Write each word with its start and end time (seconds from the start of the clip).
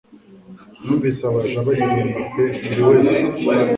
Nunvise 0.83 1.21
abaja 1.29 1.59
baririmba 1.67 2.21
pe 2.33 2.43
buriwese. 2.79 3.17